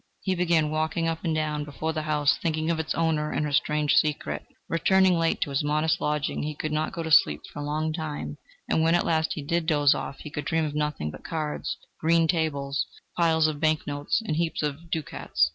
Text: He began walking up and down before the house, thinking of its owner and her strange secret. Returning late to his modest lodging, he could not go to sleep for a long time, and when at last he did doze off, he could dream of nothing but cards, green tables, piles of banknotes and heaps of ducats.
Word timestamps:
He 0.23 0.33
began 0.33 0.71
walking 0.71 1.07
up 1.07 1.23
and 1.23 1.35
down 1.35 1.63
before 1.63 1.93
the 1.93 2.01
house, 2.01 2.35
thinking 2.39 2.71
of 2.71 2.79
its 2.79 2.95
owner 2.95 3.31
and 3.31 3.45
her 3.45 3.51
strange 3.51 3.93
secret. 3.93 4.41
Returning 4.67 5.13
late 5.19 5.41
to 5.41 5.51
his 5.51 5.63
modest 5.63 6.01
lodging, 6.01 6.41
he 6.41 6.55
could 6.55 6.71
not 6.71 6.91
go 6.91 7.03
to 7.03 7.11
sleep 7.11 7.41
for 7.45 7.59
a 7.59 7.63
long 7.65 7.93
time, 7.93 8.39
and 8.67 8.81
when 8.81 8.95
at 8.95 9.05
last 9.05 9.33
he 9.33 9.43
did 9.43 9.67
doze 9.67 9.93
off, 9.93 10.17
he 10.21 10.31
could 10.31 10.45
dream 10.45 10.65
of 10.65 10.73
nothing 10.73 11.11
but 11.11 11.23
cards, 11.23 11.77
green 11.99 12.27
tables, 12.27 12.87
piles 13.15 13.45
of 13.45 13.59
banknotes 13.59 14.23
and 14.25 14.37
heaps 14.37 14.63
of 14.63 14.89
ducats. 14.89 15.49